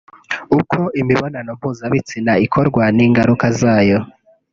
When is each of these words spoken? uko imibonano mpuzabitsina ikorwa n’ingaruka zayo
uko 0.59 0.79
imibonano 1.01 1.51
mpuzabitsina 1.59 2.33
ikorwa 2.45 2.83
n’ingaruka 2.95 3.45
zayo 3.59 3.99